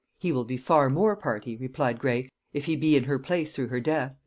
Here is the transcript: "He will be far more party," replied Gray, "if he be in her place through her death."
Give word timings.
"He 0.17 0.31
will 0.31 0.45
be 0.45 0.57
far 0.57 0.89
more 0.89 1.15
party," 1.15 1.55
replied 1.55 1.99
Gray, 1.99 2.31
"if 2.53 2.65
he 2.65 2.75
be 2.75 2.95
in 2.95 3.03
her 3.03 3.19
place 3.19 3.51
through 3.53 3.67
her 3.67 3.79
death." 3.79 4.17